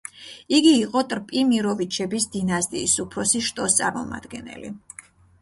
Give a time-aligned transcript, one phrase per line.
[0.59, 4.75] იგი იყო ტრპიმიროვიჩების დინასტიის უფროსი შტოს წარმომადგენელი.